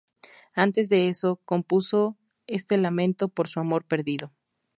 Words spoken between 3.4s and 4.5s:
su amor perdido.